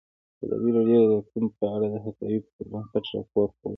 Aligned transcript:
ازادي 0.43 0.69
راډیو 0.77 1.01
د 1.09 1.11
اقلیم 1.19 1.47
په 1.59 1.65
اړه 1.73 1.87
د 1.93 1.95
حقایقو 2.05 2.49
پر 2.55 2.65
بنسټ 2.71 3.05
راپور 3.13 3.27
خپور 3.31 3.49
کړی. 3.59 3.69